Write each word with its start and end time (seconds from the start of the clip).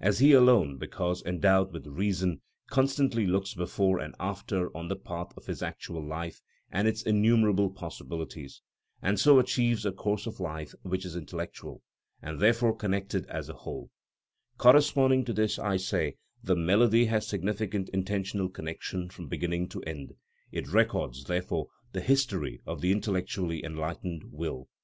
As 0.00 0.18
he 0.18 0.32
alone, 0.32 0.76
because 0.76 1.22
endowed 1.24 1.72
with 1.72 1.86
reason, 1.86 2.40
constantly 2.68 3.28
looks 3.28 3.54
before 3.54 4.00
and 4.00 4.12
after 4.18 4.76
on 4.76 4.88
the 4.88 4.96
path 4.96 5.28
of 5.36 5.46
his 5.46 5.62
actual 5.62 6.04
life 6.04 6.40
and 6.72 6.88
its 6.88 7.02
innumerable 7.02 7.70
possibilities, 7.70 8.60
and 9.00 9.20
so 9.20 9.38
achieves 9.38 9.86
a 9.86 9.92
course 9.92 10.26
of 10.26 10.40
life 10.40 10.74
which 10.82 11.04
is 11.04 11.14
intellectual, 11.14 11.80
and 12.20 12.40
therefore 12.40 12.74
connected 12.76 13.24
as 13.26 13.48
a 13.48 13.52
whole; 13.54 13.92
corresponding 14.56 15.24
to 15.24 15.32
this, 15.32 15.60
I 15.60 15.76
say, 15.76 16.16
the 16.42 16.56
melody 16.56 17.04
has 17.04 17.28
significant 17.28 17.88
intentional 17.90 18.48
connection 18.48 19.08
from 19.10 19.28
beginning 19.28 19.68
to 19.68 19.82
end. 19.82 20.12
It 20.50 20.66
records, 20.66 21.22
therefore, 21.22 21.68
the 21.92 22.00
history 22.00 22.60
of 22.66 22.80
the 22.80 22.90
intellectually 22.90 23.64
enlightened 23.64 24.24
will. 24.32 24.68